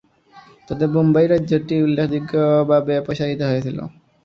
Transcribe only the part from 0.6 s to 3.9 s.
তবে বোম্বাই রাজ্যটি উল্লেখযোগ্যভাবে প্রসারিত হয়েছিল।